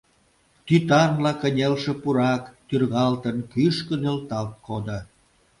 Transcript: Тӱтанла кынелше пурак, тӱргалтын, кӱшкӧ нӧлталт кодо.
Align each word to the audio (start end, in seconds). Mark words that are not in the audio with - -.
Тӱтанла 0.65 1.31
кынелше 1.41 1.93
пурак, 2.01 2.43
тӱргалтын, 2.67 3.37
кӱшкӧ 3.51 3.95
нӧлталт 4.03 4.53
кодо. 4.67 4.99